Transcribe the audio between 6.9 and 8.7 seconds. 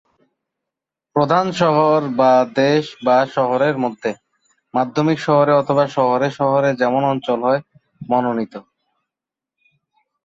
অঞ্চল-হয় মনোনীত।